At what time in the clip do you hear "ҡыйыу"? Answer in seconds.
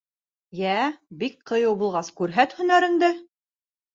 1.51-1.75